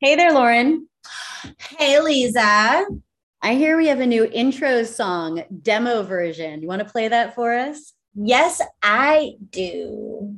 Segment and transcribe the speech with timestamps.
[0.00, 0.86] Hey there, Lauren.
[1.76, 2.86] Hey, Lisa.
[3.42, 6.62] I hear we have a new intro song demo version.
[6.62, 7.94] You want to play that for us?
[8.14, 10.36] Yes, I do.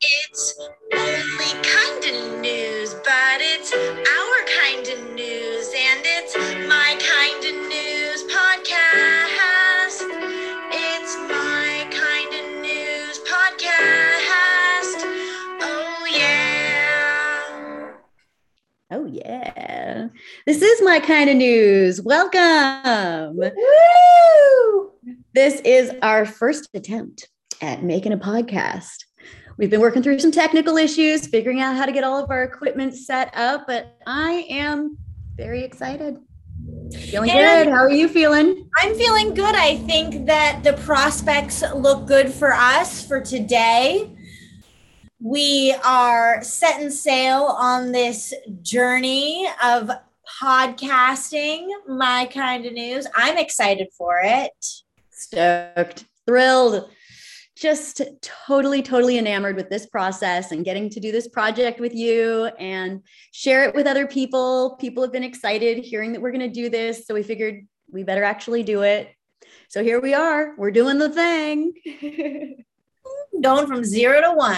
[0.00, 0.58] It's
[0.94, 4.23] only kind of news, but it's our
[20.46, 22.02] This is my kind of news.
[22.02, 23.36] Welcome.
[23.36, 24.90] Woo!
[25.34, 27.28] This is our first attempt
[27.62, 29.04] at making a podcast.
[29.56, 32.42] We've been working through some technical issues, figuring out how to get all of our
[32.42, 34.98] equipment set up, but I am
[35.34, 36.18] very excited.
[36.92, 37.72] Feeling And- good.
[37.72, 38.68] How are you feeling?
[38.76, 39.54] I'm feeling good.
[39.54, 44.10] I think that the prospects look good for us for today.
[45.22, 49.90] We are setting sail on this journey of
[50.42, 53.06] podcasting, my kind of news.
[53.14, 54.52] I'm excited for it.
[55.10, 56.90] Stoked, thrilled,
[57.56, 62.46] just totally, totally enamored with this process and getting to do this project with you
[62.58, 64.76] and share it with other people.
[64.80, 67.06] People have been excited hearing that we're going to do this.
[67.06, 69.10] So we figured we better actually do it.
[69.68, 70.56] So here we are.
[70.56, 71.74] We're doing the thing,
[73.40, 74.56] Going from zero to one.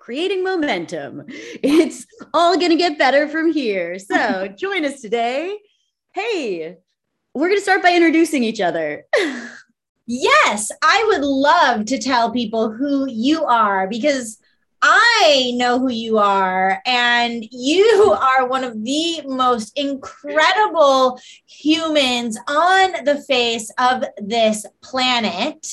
[0.00, 1.24] Creating momentum.
[1.28, 3.98] It's all going to get better from here.
[3.98, 5.58] So join us today.
[6.12, 6.76] Hey,
[7.34, 9.04] we're going to start by introducing each other.
[10.12, 14.40] Yes, I would love to tell people who you are because
[14.82, 23.04] I know who you are, and you are one of the most incredible humans on
[23.04, 25.64] the face of this planet.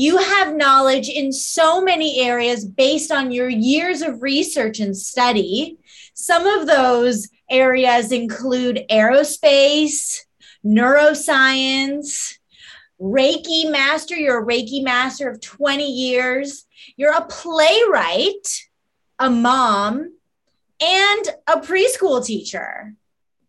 [0.00, 5.76] You have knowledge in so many areas based on your years of research and study.
[6.14, 10.20] Some of those areas include aerospace,
[10.64, 12.38] neuroscience,
[12.98, 14.16] Reiki master.
[14.16, 16.64] You're a Reiki master of 20 years.
[16.96, 18.68] You're a playwright,
[19.18, 20.14] a mom,
[20.80, 22.94] and a preschool teacher.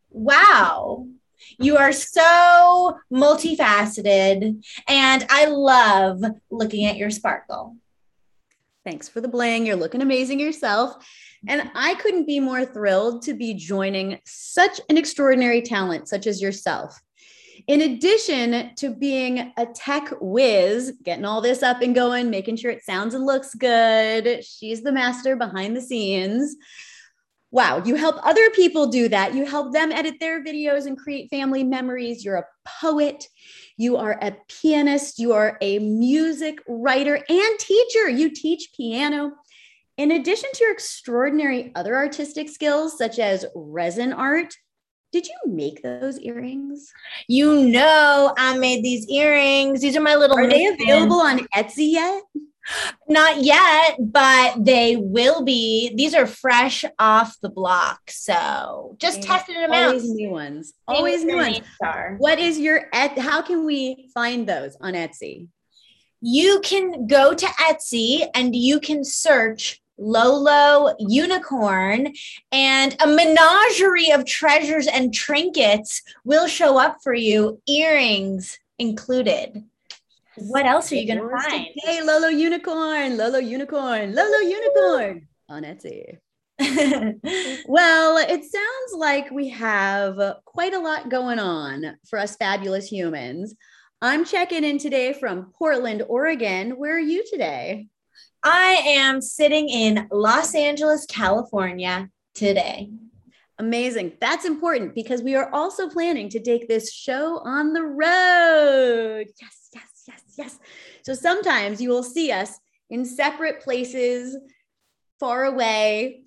[0.09, 1.07] Wow.
[1.61, 7.75] You are so multifaceted, and I love looking at your sparkle.
[8.83, 9.67] Thanks for the bling.
[9.67, 11.05] You're looking amazing yourself.
[11.47, 16.41] And I couldn't be more thrilled to be joining such an extraordinary talent, such as
[16.41, 16.99] yourself.
[17.67, 22.71] In addition to being a tech whiz, getting all this up and going, making sure
[22.71, 26.55] it sounds and looks good, she's the master behind the scenes.
[27.51, 29.35] Wow, you help other people do that.
[29.35, 32.23] You help them edit their videos and create family memories.
[32.23, 33.27] You're a poet.
[33.75, 35.19] You are a pianist.
[35.19, 38.09] You are a music writer and teacher.
[38.09, 39.33] You teach piano.
[39.97, 44.55] In addition to your extraordinary other artistic skills, such as resin art,
[45.11, 46.89] did you make those earrings?
[47.27, 49.81] You know, I made these earrings.
[49.81, 50.37] These are my little.
[50.37, 52.23] Are they available on Etsy yet?
[53.07, 55.93] Not yet, but they will be.
[55.95, 57.99] These are fresh off the block.
[58.09, 59.87] So just Yeah, testing them out.
[59.87, 60.73] Always new ones.
[60.87, 61.59] Always new ones.
[61.83, 62.15] Are.
[62.17, 65.47] What is your et- how can we find those on Etsy?
[66.21, 72.13] You can go to Etsy and you can search Lolo Unicorn,
[72.51, 79.63] and a menagerie of treasures and trinkets will show up for you, earrings included.
[80.47, 81.67] What else are you going to find?
[81.75, 86.17] Hey, Lolo Unicorn, Lolo Unicorn, Lolo Unicorn on Etsy.
[87.67, 93.55] Well, it sounds like we have quite a lot going on for us fabulous humans.
[94.01, 96.71] I'm checking in today from Portland, Oregon.
[96.71, 97.87] Where are you today?
[98.43, 102.89] I am sitting in Los Angeles, California today.
[103.59, 104.13] Amazing.
[104.19, 109.27] That's important because we are also planning to take this show on the road.
[109.39, 109.60] Yes,
[110.37, 110.59] yes.
[111.03, 114.37] So sometimes you will see us in separate places,
[115.19, 116.23] far away.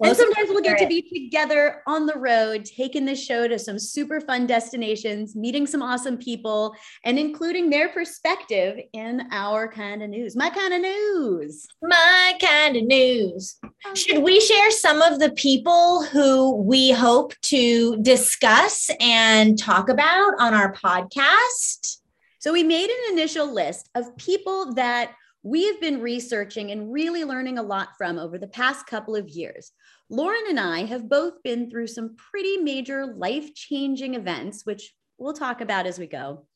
[0.00, 3.80] And sometimes we'll get to be together on the road, taking this show to some
[3.80, 6.72] super fun destinations, meeting some awesome people,
[7.04, 10.36] and including their perspective in our kind of news.
[10.36, 11.66] My kind of news.
[11.82, 13.56] My kind of news.
[13.94, 20.34] Should we share some of the people who we hope to discuss and talk about
[20.38, 21.97] on our podcast?
[22.38, 25.12] So we made an initial list of people that
[25.42, 29.72] we've been researching and really learning a lot from over the past couple of years.
[30.10, 35.34] Lauren and I have both been through some pretty major life changing events, which we'll
[35.34, 36.46] talk about as we go.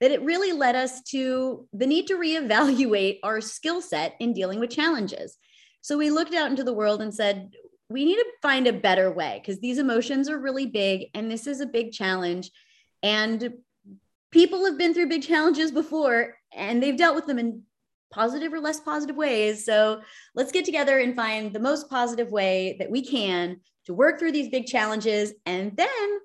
[0.00, 4.58] that it really led us to the need to reevaluate our skill set in dealing
[4.58, 5.36] with challenges.
[5.82, 7.50] So we looked out into the world and said,
[7.88, 11.46] we need to find a better way because these emotions are really big and this
[11.46, 12.50] is a big challenge.
[13.02, 13.54] And
[14.30, 17.62] people have been through big challenges before and they've dealt with them in
[18.10, 19.64] positive or less positive ways.
[19.64, 20.02] So
[20.34, 24.32] let's get together and find the most positive way that we can to work through
[24.32, 25.32] these big challenges.
[25.46, 26.18] And then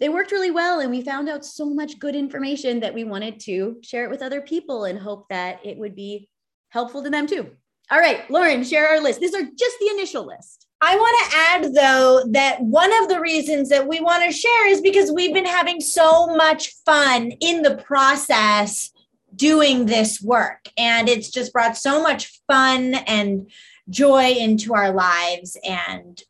[0.00, 0.80] they worked really well.
[0.80, 4.22] And we found out so much good information that we wanted to share it with
[4.22, 6.28] other people and hope that it would be
[6.70, 7.50] helpful to them too.
[7.90, 9.20] All right, Lauren, share our list.
[9.20, 10.66] These are just the initial list.
[10.82, 14.68] I want to add, though, that one of the reasons that we want to share
[14.68, 18.90] is because we've been having so much fun in the process
[19.36, 20.68] doing this work.
[20.78, 23.50] And it's just brought so much fun and
[23.90, 25.56] joy into our lives.
[25.64, 26.20] And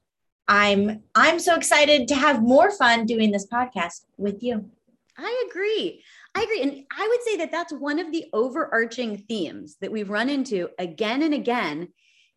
[0.49, 4.69] I'm I'm so excited to have more fun doing this podcast with you.
[5.17, 6.03] I agree.
[6.35, 6.63] I agree.
[6.63, 10.71] And I would say that that's one of the overarching themes that we've run into
[10.79, 11.89] again and again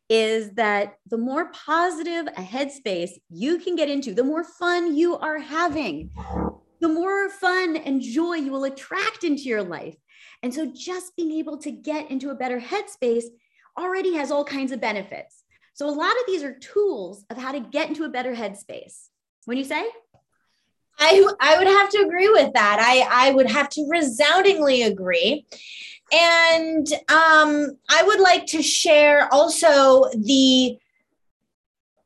[0.10, 5.18] is that the more positive a headspace you can get into, the more fun you
[5.18, 6.12] are having,
[6.82, 9.96] the more fun and joy you will attract into your life.
[10.42, 13.24] And so just being able to get into a better headspace
[13.80, 15.44] already has all kinds of benefits.
[15.74, 19.08] So a lot of these are tools of how to get into a better headspace.
[19.46, 19.86] When you say?
[21.00, 22.80] I, I would have to agree with that.
[22.80, 25.46] I, I would have to resoundingly agree.
[26.12, 30.78] And um, I would like to share also the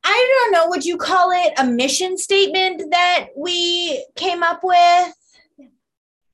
[0.04, 5.14] I don't know, would you call it a mission statement that we came up with?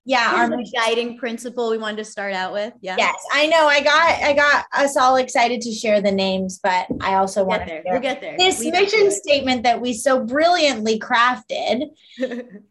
[0.05, 2.97] Yeah our guiding principle we wanted to start out with yeah.
[2.99, 6.87] Yes i know i got i got us all excited to share the names but
[7.01, 8.37] i also we'll want to we'll get there.
[8.37, 11.91] this we mission statement that we so brilliantly crafted.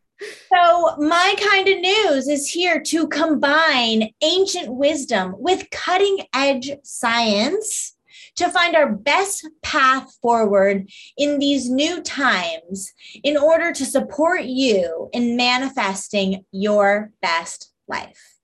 [0.53, 7.92] So my kind of news is here to combine ancient wisdom with cutting edge science
[8.35, 12.91] to find our best path forward in these new times
[13.23, 18.37] in order to support you in manifesting your best life.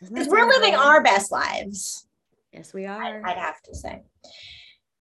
[0.00, 2.06] Because we're living our best lives.
[2.52, 3.22] Yes, we are.
[3.26, 4.02] I'd have to say.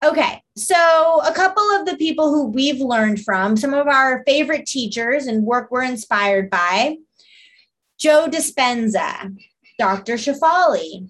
[0.05, 4.67] Okay, so a couple of the people who we've learned from, some of our favorite
[4.67, 6.97] teachers and work we're inspired by
[7.99, 9.35] Joe Dispenza,
[9.79, 10.13] Dr.
[10.13, 11.09] Shefali,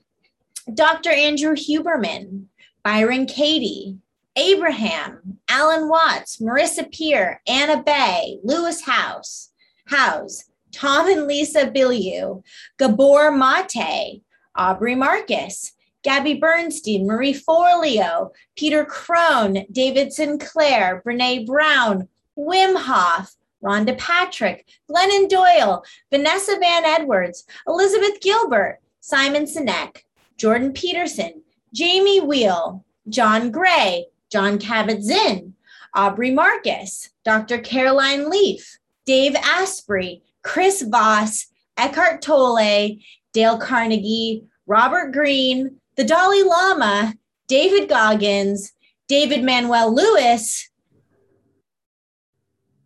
[0.74, 1.10] Dr.
[1.10, 2.46] Andrew Huberman,
[2.88, 3.98] Byron Katie,
[4.38, 9.50] Abraham, Alan Watts, Marissa Peer, Anna Bay, Lewis Howes,
[9.88, 12.44] Howes, Tom and Lisa Bilyeu,
[12.80, 14.22] Gabor Mate,
[14.56, 22.08] Aubrey Marcus, Gabby Bernstein, Marie Forleo, Peter Crone, David Sinclair, Brene Brown,
[22.40, 30.04] Wim Hof, Rhonda Patrick, Glennon Doyle, Vanessa Van Edwards, Elizabeth Gilbert, Simon Sinek,
[30.38, 35.54] Jordan Peterson, Jamie Wheal, John Gray, Jon Kabat-Zinn,
[35.94, 37.58] Aubrey Marcus, Dr.
[37.60, 41.48] Caroline Leaf, Dave Asprey, Chris Voss,
[41.78, 42.98] Eckhart Tolle,
[43.34, 47.14] Dale Carnegie, Robert Greene, the Dalai Lama,
[47.48, 48.74] David Goggins,
[49.08, 50.70] David Manuel Lewis,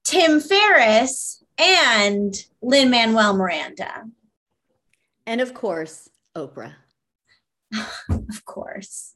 [0.03, 4.05] Tim Ferriss, and Lin-Manuel Miranda.
[5.25, 6.73] And of course, Oprah.
[8.09, 9.15] of course.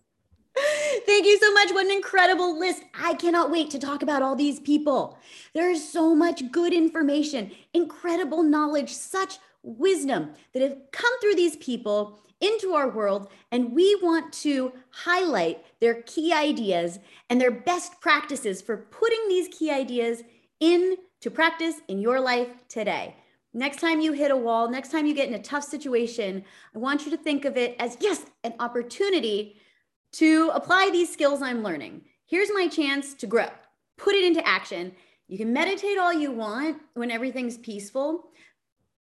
[1.05, 1.71] Thank you so much.
[1.71, 2.83] What an incredible list.
[2.93, 5.17] I cannot wait to talk about all these people.
[5.53, 11.57] There is so much good information, incredible knowledge, such wisdom that have come through these
[11.57, 13.29] people into our world.
[13.51, 19.47] And we want to highlight their key ideas and their best practices for putting these
[19.49, 20.23] key ideas
[20.59, 23.15] into practice in your life today.
[23.55, 26.43] Next time you hit a wall, next time you get in a tough situation,
[26.75, 29.55] I want you to think of it as yes, an opportunity
[30.11, 32.01] to apply these skills I'm learning.
[32.25, 33.47] Here's my chance to grow.
[33.95, 34.91] Put it into action.
[35.29, 38.27] You can meditate all you want when everything's peaceful,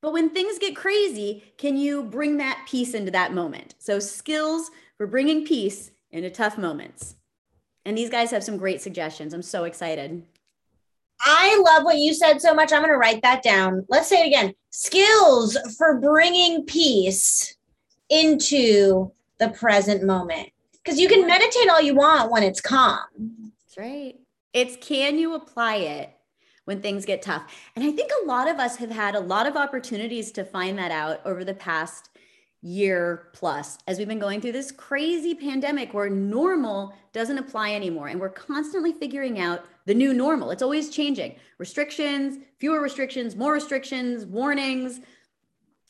[0.03, 3.75] but when things get crazy, can you bring that peace into that moment?
[3.79, 7.17] So, skills for bringing peace into tough moments.
[7.87, 9.33] And these guys have some great suggestions.
[9.33, 10.25] I'm so excited.
[11.23, 12.73] I love what you said so much.
[12.73, 13.87] I'm going to write that down.
[13.89, 17.57] Let's say it again skills for bringing peace
[18.09, 20.49] into the present moment.
[20.83, 22.99] Because you can meditate all you want when it's calm.
[23.41, 24.17] That's right.
[24.53, 26.11] It's can you apply it
[26.65, 27.45] when things get tough?
[27.77, 30.79] And I think a lot of us have had a lot of opportunities to find
[30.79, 32.11] that out over the past
[32.65, 38.09] year plus as we've been going through this crazy pandemic where normal doesn't apply anymore.
[38.09, 40.51] And we're constantly figuring out the new normal.
[40.51, 41.37] It's always changing.
[41.59, 45.01] Restrictions, fewer restrictions, more restrictions, warnings.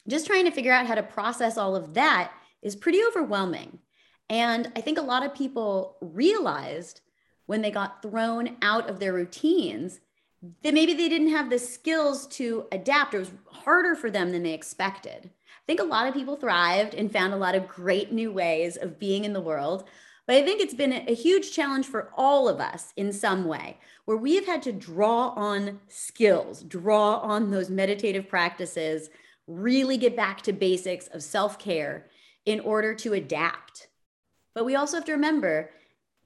[0.09, 3.79] just trying to figure out how to process all of that is pretty overwhelming.
[4.29, 7.01] And I think a lot of people realized
[7.47, 10.01] when they got thrown out of their routines
[10.63, 13.15] that maybe they didn't have the skills to adapt.
[13.15, 15.27] It was harder for them than they expected.
[15.27, 18.77] I think a lot of people thrived and found a lot of great new ways
[18.77, 19.85] of being in the world.
[20.26, 23.79] But I think it's been a huge challenge for all of us in some way,
[24.05, 29.11] where we have had to draw on skills, draw on those meditative practices,
[29.47, 32.07] really get back to basics of self care
[32.47, 33.88] in order to adapt.
[34.55, 35.71] But we also have to remember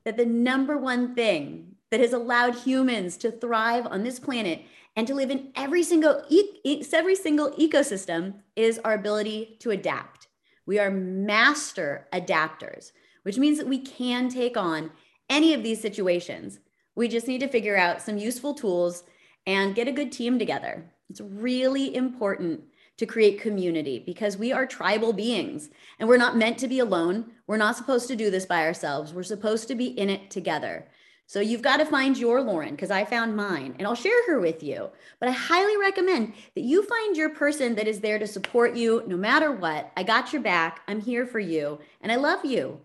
[0.04, 4.62] that the number one thing that has allowed humans to thrive on this planet
[4.94, 10.28] and to live in every single e- every single ecosystem is our ability to adapt.
[10.64, 12.92] We are master adapters,
[13.26, 14.88] which means that we can take on
[15.28, 16.60] any of these situations.
[16.94, 19.02] We just need to figure out some useful tools
[19.48, 20.92] and get a good team together.
[21.10, 22.60] It's really important
[22.98, 27.32] to create community because we are tribal beings and we're not meant to be alone.
[27.48, 29.12] We're not supposed to do this by ourselves.
[29.12, 30.86] We're supposed to be in it together.
[31.26, 34.38] So you've got to find your Lauren because I found mine and I'll share her
[34.38, 34.90] with you.
[35.18, 39.02] But I highly recommend that you find your person that is there to support you
[39.08, 39.90] no matter what.
[39.96, 40.82] I got your back.
[40.86, 42.82] I'm here for you and I love you.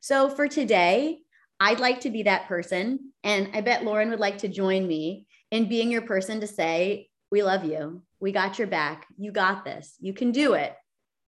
[0.00, 1.18] So for today,
[1.60, 3.12] I'd like to be that person.
[3.22, 7.08] And I bet Lauren would like to join me in being your person to say,
[7.30, 8.02] We love you.
[8.18, 9.06] We got your back.
[9.18, 9.94] You got this.
[10.00, 10.74] You can do it.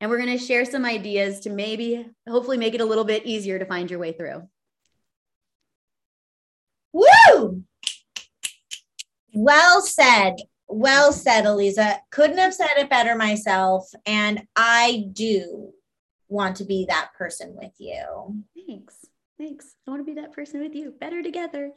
[0.01, 3.25] And we're going to share some ideas to maybe, hopefully, make it a little bit
[3.25, 4.49] easier to find your way through.
[6.93, 7.63] Woo!
[9.35, 10.37] Well said.
[10.67, 12.01] Well said, Eliza.
[12.11, 13.89] Couldn't have said it better myself.
[14.05, 15.73] And I do
[16.29, 18.43] want to be that person with you.
[18.67, 18.95] Thanks.
[19.39, 19.75] Thanks.
[19.87, 20.93] I want to be that person with you.
[21.01, 21.71] Better together.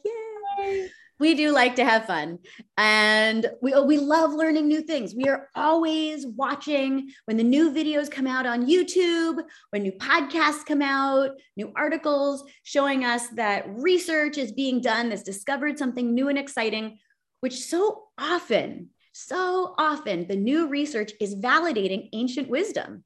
[0.57, 0.89] Yay
[1.19, 2.39] we do like to have fun
[2.77, 5.15] and we, oh, we love learning new things.
[5.15, 10.65] We are always watching when the new videos come out on YouTube, when new podcasts
[10.65, 16.27] come out, new articles showing us that research is being done that's discovered something new
[16.27, 16.97] and exciting,
[17.39, 23.04] which so often, so often the new research is validating ancient wisdom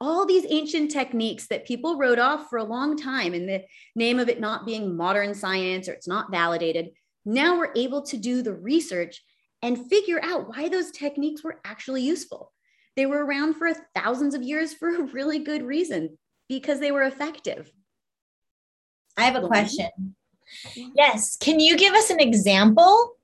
[0.00, 3.62] all these ancient techniques that people wrote off for a long time in the
[3.94, 6.90] name of it not being modern science or it's not validated
[7.26, 9.22] now we're able to do the research
[9.60, 12.52] and figure out why those techniques were actually useful.
[12.94, 17.02] They were around for thousands of years for a really good reason because they were
[17.02, 17.70] effective.
[19.16, 20.14] I have a question.
[20.74, 21.36] Yes.
[21.36, 23.16] Can you give us an example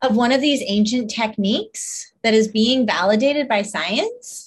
[0.00, 4.45] of one of these ancient techniques that is being validated by science?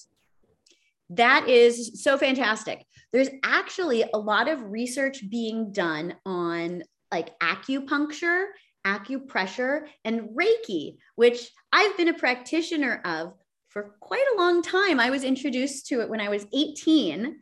[1.09, 2.85] That is so fantastic.
[3.11, 8.45] There's actually a lot of research being done on like acupuncture
[8.85, 13.33] acupressure, and Reiki, which I've been a practitioner of
[13.69, 14.99] for quite a long time.
[14.99, 17.39] I was introduced to it when I was 18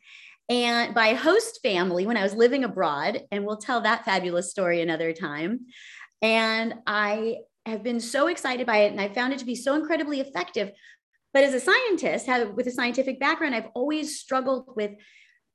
[0.50, 3.22] and by host family when I was living abroad.
[3.32, 5.68] And we'll tell that fabulous story another time.
[6.22, 9.76] And I have been so excited by it and I found it to be so
[9.76, 10.72] incredibly effective.
[11.34, 14.92] But as a scientist, have, with a scientific background, I've always struggled with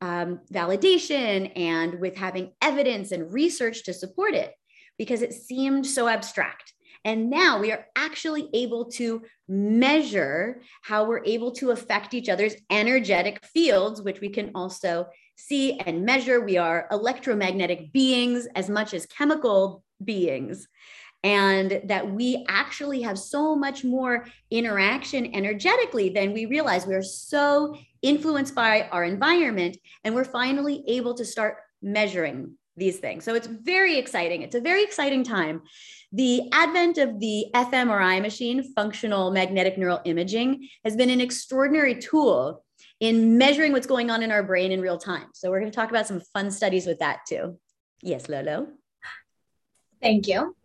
[0.00, 4.52] um, validation and with having evidence and research to support it
[4.98, 6.72] because it seemed so abstract.
[7.04, 12.54] And now we are actually able to measure how we're able to affect each other's
[12.70, 16.40] energetic fields, which we can also see and measure.
[16.40, 20.68] We are electromagnetic beings as much as chemical beings.
[21.24, 26.84] And that we actually have so much more interaction energetically than we realize.
[26.84, 32.98] We are so influenced by our environment, and we're finally able to start measuring these
[32.98, 33.24] things.
[33.24, 34.42] So it's very exciting.
[34.42, 35.62] It's a very exciting time.
[36.12, 42.64] The advent of the fMRI machine, functional magnetic neural imaging, has been an extraordinary tool
[43.00, 45.26] in measuring what's going on in our brain in real time.
[45.34, 47.58] So we're going to talk about some fun studies with that too.
[48.02, 48.68] Yes, Lolo.
[50.00, 50.56] Thank you.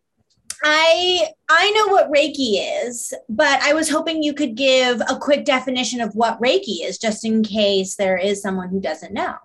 [0.64, 5.46] I I know what Reiki is, but I was hoping you could give a quick
[5.46, 9.36] definition of what Reiki is just in case there is someone who doesn't know.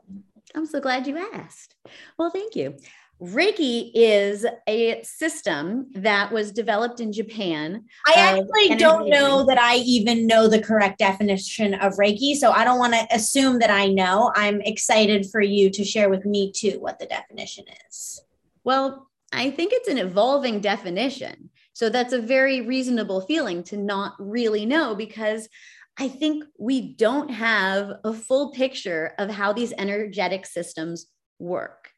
[0.55, 1.77] I'm so glad you asked.
[2.19, 2.77] Well, thank you.
[3.23, 7.85] Reiki is a system that was developed in Japan.
[8.05, 12.65] I actually don't know that I even know the correct definition of Reiki, so I
[12.65, 14.33] don't want to assume that I know.
[14.35, 18.25] I'm excited for you to share with me too what the definition is.
[18.65, 21.51] Well, I think it's an evolving definition.
[21.73, 25.49] So that's a very reasonable feeling to not really know because
[25.99, 31.07] I think we don't have a full picture of how these energetic systems
[31.39, 31.91] work.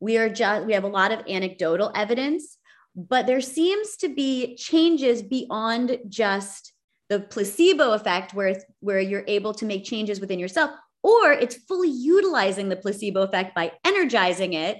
[0.00, 2.58] We are just, we have a lot of anecdotal evidence,
[2.94, 6.72] but there seems to be changes beyond just
[7.08, 10.70] the placebo effect where where you're able to make changes within yourself
[11.02, 14.78] or it's fully utilizing the placebo effect by energizing it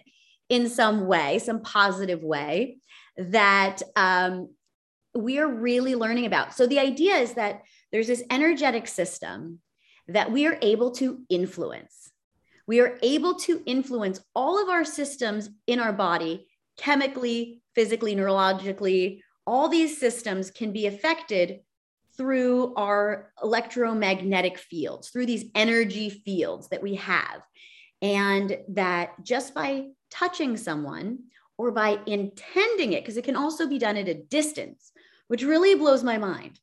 [0.49, 2.78] in some way some positive way
[3.17, 4.49] that um,
[5.14, 6.55] we are really learning about.
[6.55, 9.61] So the idea is that there's this energetic system
[10.07, 12.12] that we are able to influence.
[12.67, 16.47] We are able to influence all of our systems in our body
[16.78, 19.21] chemically physically neurologically.
[19.47, 21.61] All these systems can be affected
[22.17, 27.40] through our electromagnetic fields, through these energy fields that we have.
[28.00, 31.19] And that just by touching someone
[31.57, 34.93] or by intending it, because it can also be done at a distance,
[35.26, 36.61] which really blows my mind.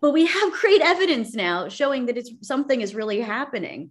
[0.00, 3.90] But we have great evidence now showing that it's something is really happening.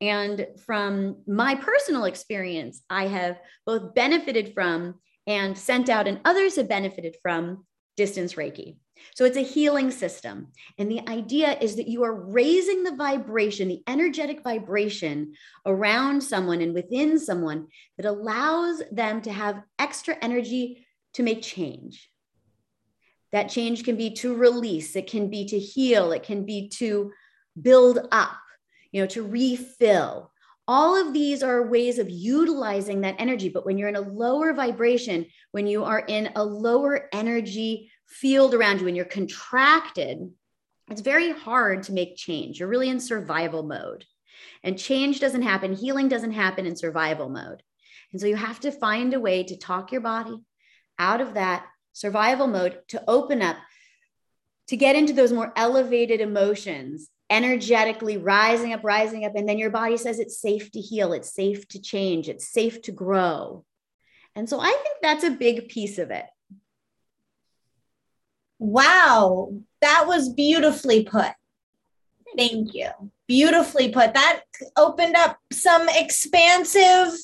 [0.00, 4.94] And from my personal experience, I have both benefited from
[5.26, 8.76] and sent out, and others have benefited from distance Reiki.
[9.14, 10.48] So it's a healing system.
[10.78, 15.34] And the idea is that you are raising the vibration, the energetic vibration
[15.66, 22.10] around someone and within someone that allows them to have extra energy to make change.
[23.32, 27.12] That change can be to release, it can be to heal, it can be to
[27.60, 28.38] build up,
[28.90, 30.29] you know, to refill.
[30.70, 33.48] All of these are ways of utilizing that energy.
[33.48, 38.54] But when you're in a lower vibration, when you are in a lower energy field
[38.54, 40.30] around you and you're contracted,
[40.88, 42.60] it's very hard to make change.
[42.60, 44.04] You're really in survival mode.
[44.62, 47.64] And change doesn't happen, healing doesn't happen in survival mode.
[48.12, 50.40] And so you have to find a way to talk your body
[51.00, 53.56] out of that survival mode to open up,
[54.68, 59.36] to get into those more elevated emotions, energetically rising up, rising up.
[59.36, 62.82] And then your body says it's safe to heal, it's safe to change, it's safe
[62.82, 63.64] to grow.
[64.34, 66.26] And so I think that's a big piece of it.
[68.58, 71.32] Wow, that was beautifully put.
[72.36, 72.90] Thank you.
[73.26, 74.14] Beautifully put.
[74.14, 74.42] That
[74.76, 77.18] opened up some expansive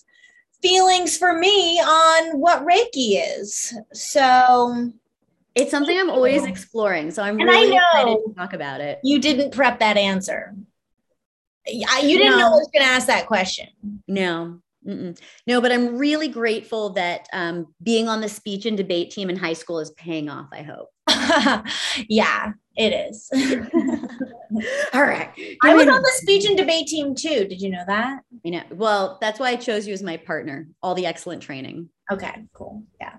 [0.62, 3.77] feelings for me on what Reiki is.
[3.92, 4.92] So
[5.57, 7.11] it's something I'm always exploring.
[7.11, 9.01] So I'm really excited to talk about it.
[9.03, 10.55] You didn't prep that answer.
[11.66, 11.85] You
[12.19, 12.38] didn't no.
[12.38, 13.66] know I was going to ask that question.
[14.07, 15.19] No, Mm-mm.
[15.47, 19.37] No, but I'm really grateful that um, being on the speech and debate team in
[19.37, 20.49] high school is paying off.
[20.53, 20.90] I hope.
[22.09, 23.29] yeah, it is.
[24.95, 25.31] All right.
[25.64, 27.47] I was on the speech and debate team too.
[27.47, 28.21] Did you know that?
[28.45, 30.69] You know, well, that's why I chose you as my partner.
[30.83, 31.88] All the excellent training.
[32.11, 32.85] Okay, cool.
[33.01, 33.14] Yeah.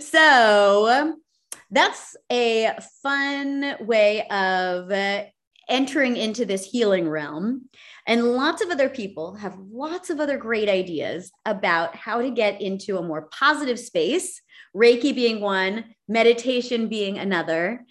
[0.00, 1.22] So um,
[1.70, 2.72] that's a
[3.02, 5.24] fun way of uh,
[5.68, 7.68] entering into this healing realm.
[8.06, 12.60] And lots of other people have lots of other great ideas about how to get
[12.60, 14.42] into a more positive space,
[14.76, 17.84] Reiki being one, meditation being another,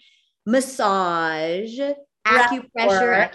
[0.44, 1.80] massage,
[2.26, 3.34] acupressure, work.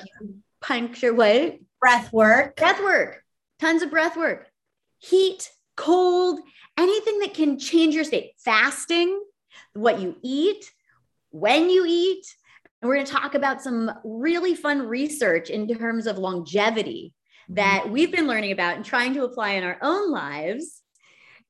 [0.63, 1.59] acupuncture, what?
[1.79, 2.55] Breath work.
[2.57, 3.23] Breath work.
[3.59, 4.47] Tons of breath work.
[4.99, 6.41] Heat, cold,
[6.77, 8.31] anything that can change your state.
[8.39, 9.21] Fasting,
[9.73, 10.69] what you eat,
[11.31, 12.25] when you eat,
[12.81, 17.13] and we're going to talk about some really fun research in terms of longevity
[17.49, 17.93] that mm-hmm.
[17.93, 20.81] we've been learning about and trying to apply in our own lives.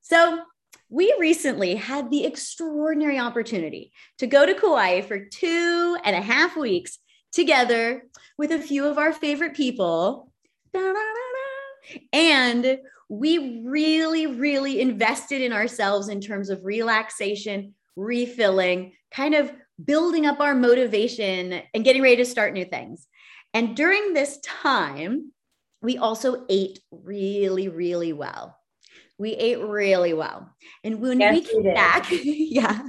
[0.01, 0.41] So,
[0.89, 6.55] we recently had the extraordinary opportunity to go to Kauai for two and a half
[6.55, 6.99] weeks
[7.33, 8.03] together
[8.37, 10.31] with a few of our favorite people.
[12.13, 19.51] And we really, really invested in ourselves in terms of relaxation, refilling, kind of
[19.83, 23.07] building up our motivation and getting ready to start new things.
[23.53, 25.31] And during this time,
[25.81, 28.57] we also ate really, really well.
[29.19, 30.53] We ate really well.
[30.83, 32.83] And when yes, we came we back, yeah,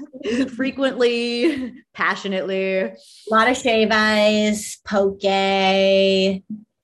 [0.56, 2.80] frequently, passionately.
[2.80, 2.94] A
[3.30, 5.22] lot of shave ice, poke,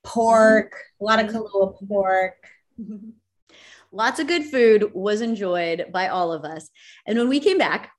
[0.03, 1.37] pork, a lot of mm-hmm.
[1.37, 2.35] Kalua pork.
[2.81, 3.11] Mm-hmm.
[3.95, 6.69] Lots of good food was enjoyed by all of us.
[7.07, 7.93] And when we came back,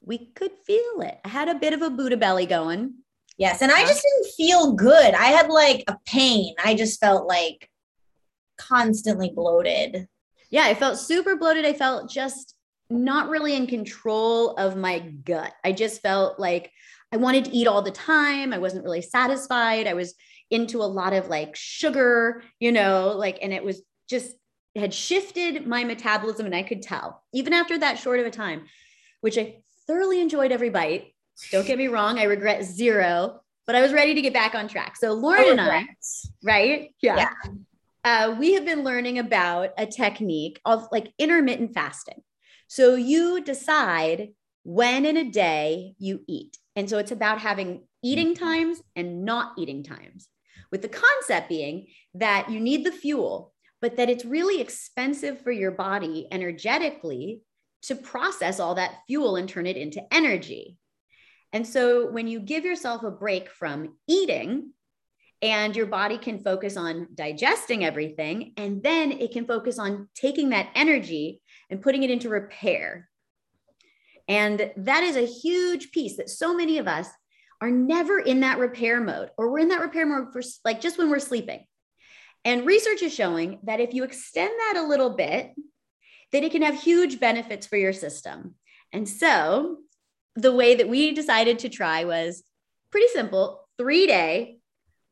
[0.00, 1.18] we could feel it.
[1.24, 2.94] I had a bit of a Buddha belly going.
[3.36, 3.60] Yes.
[3.60, 5.14] And I just didn't feel good.
[5.14, 6.54] I had like a pain.
[6.64, 7.68] I just felt like
[8.56, 10.08] constantly bloated.
[10.50, 11.66] Yeah, I felt super bloated.
[11.66, 12.54] I felt just
[12.88, 15.52] not really in control of my gut.
[15.64, 16.70] I just felt like
[17.12, 18.54] I wanted to eat all the time.
[18.54, 19.86] I wasn't really satisfied.
[19.86, 20.14] I was
[20.50, 24.34] into a lot of like sugar, you know, like, and it was just
[24.80, 28.66] had shifted my metabolism and I could tell even after that short of a time,
[29.20, 31.14] which I thoroughly enjoyed every bite.
[31.50, 34.68] Don't get me wrong, I regret zero, but I was ready to get back on
[34.68, 34.96] track.
[34.96, 35.86] So Lauren and I,
[36.42, 36.94] right?
[37.00, 37.16] Yeah.
[37.16, 37.32] yeah.
[38.04, 42.22] Uh, we have been learning about a technique of like intermittent fasting.
[42.66, 44.30] So you decide
[44.64, 46.56] when in a day you eat.
[46.74, 50.28] And so it's about having eating times and not eating times,
[50.70, 53.52] with the concept being that you need the fuel,
[53.82, 57.42] but that it's really expensive for your body energetically
[57.82, 60.78] to process all that fuel and turn it into energy.
[61.52, 64.72] And so when you give yourself a break from eating,
[65.42, 70.50] and your body can focus on digesting everything, and then it can focus on taking
[70.50, 73.08] that energy and putting it into repair.
[74.28, 77.08] And that is a huge piece that so many of us
[77.60, 80.96] are never in that repair mode, or we're in that repair mode for like just
[80.96, 81.66] when we're sleeping.
[82.44, 85.52] And research is showing that if you extend that a little bit,
[86.32, 88.54] that it can have huge benefits for your system.
[88.92, 89.78] And so
[90.34, 92.42] the way that we decided to try was
[92.90, 94.58] pretty simple three day,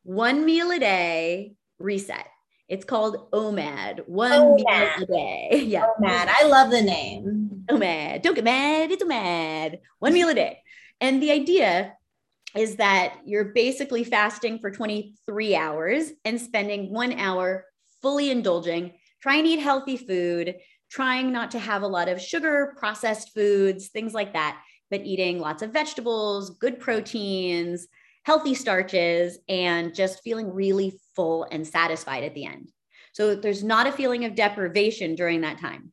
[0.03, 2.27] one meal a day reset.
[2.67, 4.55] It's called OMAD, one OMAD.
[4.55, 5.63] meal a day.
[5.67, 5.87] Yeah.
[5.99, 6.27] OMAD.
[6.29, 7.65] I love the name.
[7.69, 8.21] OMAD.
[8.21, 8.91] Don't get mad.
[8.91, 9.79] It's OMAD.
[9.99, 10.59] One meal a day.
[10.99, 11.93] And the idea
[12.55, 17.65] is that you're basically fasting for 23 hours and spending one hour
[18.01, 20.55] fully indulging, trying to eat healthy food,
[20.89, 25.39] trying not to have a lot of sugar, processed foods, things like that, but eating
[25.39, 27.87] lots of vegetables, good proteins,
[28.23, 32.69] healthy starches, and just feeling really full and satisfied at the end.
[33.13, 35.91] So there's not a feeling of deprivation during that time.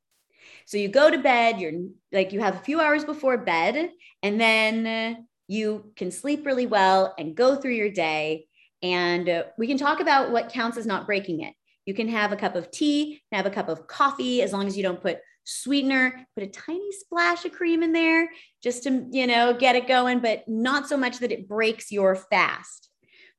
[0.67, 1.73] So you go to bed, you're
[2.13, 3.91] like, you have a few hours before bed,
[4.23, 8.47] and then you can sleep really well and go through your day.
[8.83, 11.55] And uh, we can talk about what counts as not breaking it.
[11.87, 14.77] You can have a cup of tea, have a cup of coffee, as long as
[14.77, 18.29] you don't put sweetener, put a tiny splash of cream in there
[18.63, 22.15] just to, you know, get it going, but not so much that it breaks your
[22.15, 22.91] fast.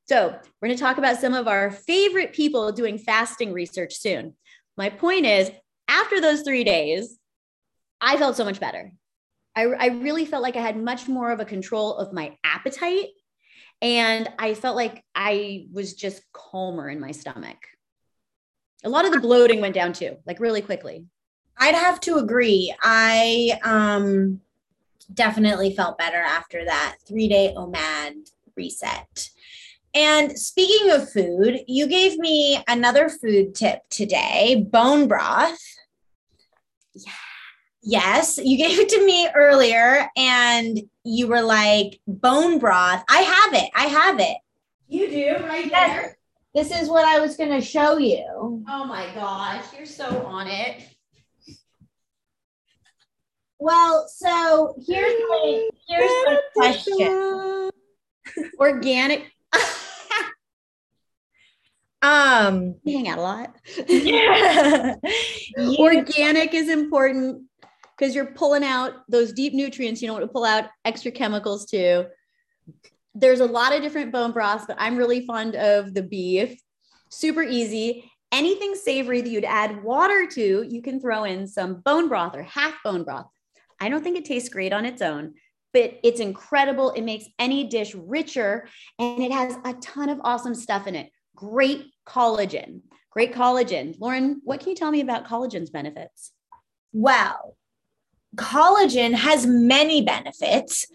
[0.06, 4.34] So, we're going to talk about some of our favorite people doing fasting research soon.
[4.76, 5.52] My point is,
[5.88, 7.20] after those three days,
[8.02, 8.92] I felt so much better.
[9.60, 13.10] I, I really felt like I had much more of a control of my appetite.
[13.82, 17.58] And I felt like I was just calmer in my stomach.
[18.84, 21.06] A lot of the bloating went down too, like really quickly.
[21.58, 22.74] I'd have to agree.
[22.82, 24.40] I um,
[25.14, 29.30] definitely felt better after that three day OMAD reset.
[29.94, 35.60] And speaking of food, you gave me another food tip today bone broth.
[36.94, 37.12] Yeah.
[37.82, 43.04] Yes, you gave it to me earlier and you were like, bone broth.
[43.10, 43.70] I have it.
[43.74, 44.38] I have it.
[44.88, 46.16] You do right Yes.
[46.54, 48.64] This is what I was going to show you.
[48.68, 50.84] Oh my gosh, you're so on it.
[53.60, 57.70] Well, so here's my, here's my question.
[58.60, 59.32] Organic.
[62.02, 63.56] Um, You hang out a lot.
[63.90, 64.96] yeah.
[65.78, 67.49] Organic is important
[68.00, 70.02] because you're pulling out those deep nutrients.
[70.02, 72.06] You don't want to pull out extra chemicals too.
[73.14, 76.58] There's a lot of different bone broths, but I'm really fond of the beef.
[77.10, 78.10] Super easy.
[78.32, 82.44] Anything savory that you'd add water to, you can throw in some bone broth or
[82.44, 83.26] half bone broth.
[83.82, 85.34] I don't think it tastes great on its own,
[85.74, 86.92] but it's incredible.
[86.92, 91.12] It makes any dish richer and it has a ton of awesome stuff in it.
[91.36, 92.82] Great collagen.
[93.10, 93.96] Great collagen.
[94.00, 96.32] Lauren, what can you tell me about collagen's benefits?
[96.94, 97.58] Well,
[98.36, 100.88] collagen has many benefits.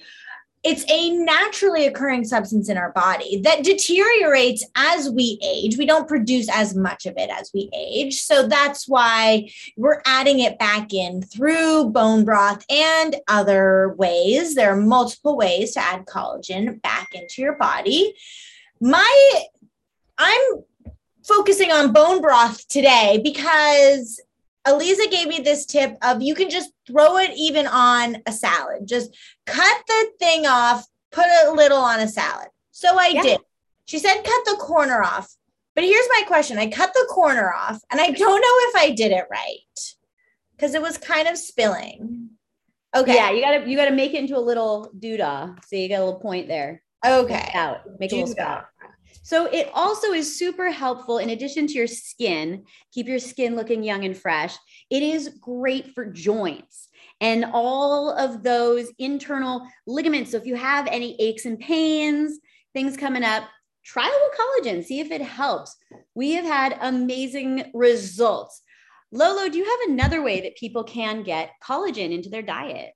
[0.63, 5.77] It's a naturally occurring substance in our body that deteriorates as we age.
[5.77, 8.23] We don't produce as much of it as we age.
[8.23, 14.55] So that's why we're adding it back in through bone broth and other ways.
[14.55, 18.15] There are multiple ways to add collagen back into your body.
[18.81, 19.45] My
[20.17, 20.65] I'm
[21.25, 24.21] focusing on bone broth today because
[24.67, 28.87] Eliza gave me this tip of you can just throw it even on a salad.
[28.87, 32.49] Just cut the thing off, put a little on a salad.
[32.71, 33.23] So I Yeah.
[33.23, 33.41] did.
[33.87, 35.31] She said cut the corner off.
[35.75, 36.57] But here's my question.
[36.59, 39.95] I cut the corner off and I don't know if I did it right
[40.57, 42.31] because it was kind of spilling.
[42.97, 43.15] Okay.
[43.15, 45.63] Yeah, you gotta you gotta make it into a little doodah.
[45.67, 46.83] So you got a little point there.
[47.05, 47.51] Okay.
[47.55, 47.81] Out.
[47.99, 48.33] Make a little Doodah.
[48.33, 48.65] spout.
[49.25, 53.83] So it also is super helpful in addition to your skin, keep your skin looking
[53.83, 54.55] young and fresh.
[54.91, 56.89] It is great for joints
[57.23, 60.31] and all of those internal ligaments.
[60.31, 62.39] So if you have any aches and pains,
[62.75, 63.45] things coming up,
[63.83, 65.75] try a little collagen, see if it helps.
[66.15, 68.61] We have had amazing results.
[69.11, 72.93] Lolo, do you have another way that people can get collagen into their diet?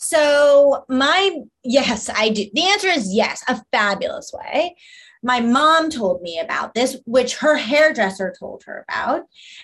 [0.00, 2.44] So, my yes, I do.
[2.54, 4.76] The answer is yes, a fabulous way.
[5.24, 9.22] My mom told me about this, which her hairdresser told her about.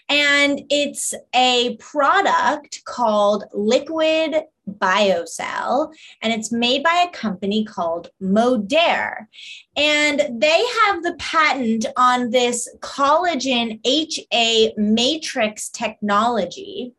[0.09, 9.29] And it's a product called Liquid Biocell, and it's made by a company called Modere.
[9.77, 16.93] And they have the patent on this collagen HA matrix technology.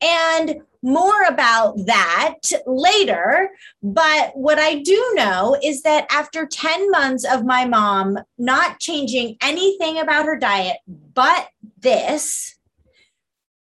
[0.00, 3.50] And more about that later.
[3.82, 9.36] But what I do know is that after 10 months of my mom not changing
[9.40, 10.78] anything about her diet
[11.14, 12.58] but this,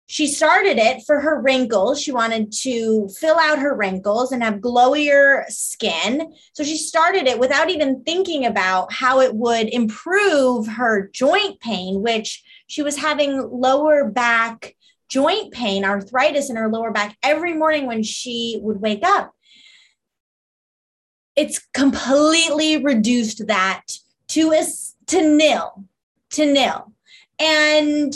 [0.08, 2.00] she started it for her wrinkles.
[2.00, 6.32] She wanted to fill out her wrinkles and have glowier skin.
[6.52, 12.02] So she started it without even thinking about how it would improve her joint pain,
[12.02, 14.75] which she was having lower back
[15.08, 19.32] joint pain, arthritis in her lower back every morning when she would wake up.
[21.34, 23.82] It's completely reduced that
[24.28, 24.64] to a,
[25.06, 25.84] to nil,
[26.30, 26.92] to nil.
[27.38, 28.14] And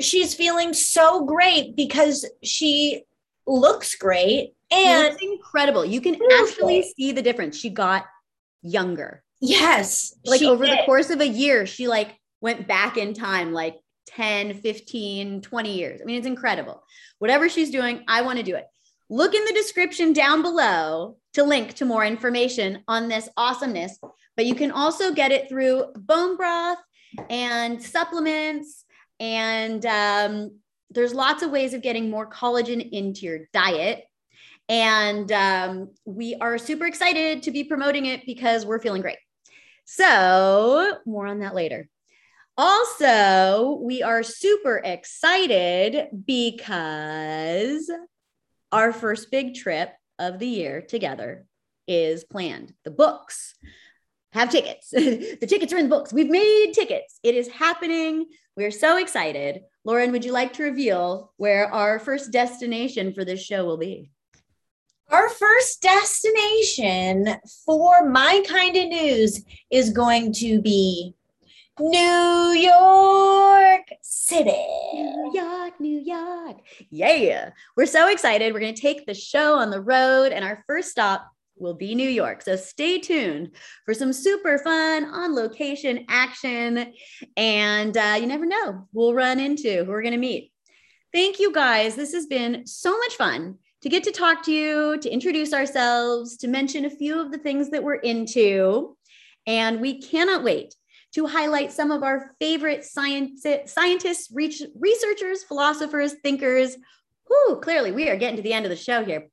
[0.00, 3.04] she's feeling so great because she
[3.46, 5.84] looks great and it's incredible.
[5.84, 7.56] You can actually see the difference.
[7.56, 8.06] She got
[8.62, 9.22] younger.
[9.40, 10.14] Yes.
[10.24, 10.78] Like over did.
[10.78, 15.74] the course of a year, she like went back in time like 10, 15, 20
[15.74, 16.00] years.
[16.00, 16.82] I mean, it's incredible.
[17.18, 18.66] Whatever she's doing, I want to do it.
[19.08, 23.98] Look in the description down below to link to more information on this awesomeness,
[24.36, 26.78] but you can also get it through bone broth
[27.28, 28.84] and supplements.
[29.18, 30.60] And um,
[30.90, 34.04] there's lots of ways of getting more collagen into your diet.
[34.68, 39.18] And um, we are super excited to be promoting it because we're feeling great.
[39.84, 41.88] So, more on that later.
[42.62, 47.90] Also, we are super excited because
[48.70, 51.46] our first big trip of the year together
[51.88, 52.74] is planned.
[52.84, 53.54] The books
[54.34, 54.90] have tickets.
[54.92, 56.12] the tickets are in the books.
[56.12, 57.18] We've made tickets.
[57.22, 58.26] It is happening.
[58.58, 59.62] We're so excited.
[59.86, 64.10] Lauren, would you like to reveal where our first destination for this show will be?
[65.08, 67.26] Our first destination
[67.64, 71.14] for my kind of news is going to be
[71.78, 74.50] New York City.
[74.94, 76.58] New York, New York.
[76.90, 77.50] Yeah.
[77.76, 78.52] We're so excited.
[78.52, 81.94] We're going to take the show on the road, and our first stop will be
[81.94, 82.42] New York.
[82.42, 83.50] So stay tuned
[83.84, 86.92] for some super fun on location action.
[87.36, 90.52] And uh, you never know, we'll run into who we're going to meet.
[91.12, 91.96] Thank you guys.
[91.96, 96.36] This has been so much fun to get to talk to you, to introduce ourselves,
[96.38, 98.96] to mention a few of the things that we're into.
[99.46, 100.74] And we cannot wait
[101.14, 106.76] to highlight some of our favorite science, scientists, researchers, philosophers, thinkers.
[107.28, 109.28] Whoo, clearly we are getting to the end of the show here.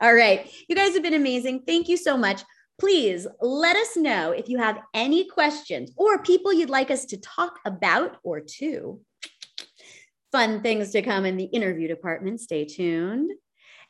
[0.00, 0.50] All right.
[0.68, 1.62] You guys have been amazing.
[1.66, 2.42] Thank you so much.
[2.78, 7.16] Please let us know if you have any questions or people you'd like us to
[7.16, 9.00] talk about or to.
[10.30, 12.40] Fun things to come in the interview department.
[12.40, 13.32] Stay tuned.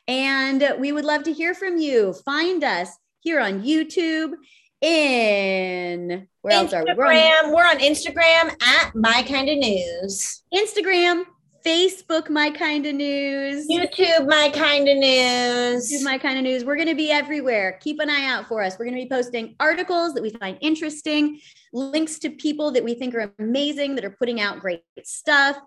[0.07, 2.13] And we would love to hear from you.
[2.25, 4.33] Find us here on YouTube
[4.81, 6.93] in where else are we?
[6.93, 10.43] We're on, we're on Instagram at My Kind of News.
[10.53, 11.25] Instagram,
[11.65, 13.67] Facebook, My Kind of News.
[13.69, 15.91] YouTube, My Kind of News.
[15.91, 16.63] YouTube, My Kind of News.
[16.63, 17.77] We're going to be everywhere.
[17.81, 18.79] Keep an eye out for us.
[18.79, 21.39] We're going to be posting articles that we find interesting,
[21.73, 25.57] links to people that we think are amazing, that are putting out great stuff,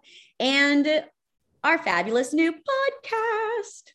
[0.40, 1.04] and
[1.62, 3.92] our fabulous new podcast.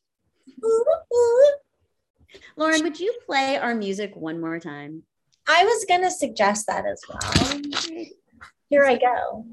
[0.63, 1.53] Ooh, ooh.
[2.55, 5.03] Lauren, would you play our music one more time?
[5.47, 7.19] I was going to suggest that as well.
[8.69, 9.45] Here I go.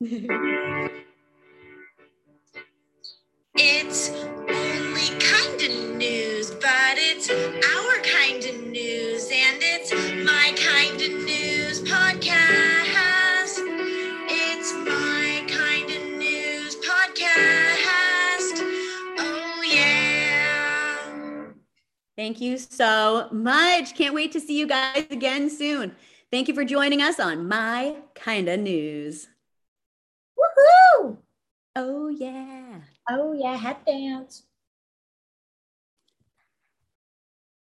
[3.56, 9.92] it's only kind of news, but it's our kind of news, and it's
[10.24, 12.79] my kind of news podcast.
[22.20, 23.94] Thank you so much.
[23.94, 25.96] Can't wait to see you guys again soon.
[26.30, 29.26] Thank you for joining us on My Kinda News.
[30.38, 31.16] Woohoo!
[31.76, 32.80] Oh, yeah.
[33.08, 33.56] Oh, yeah.
[33.56, 34.42] Hat dance.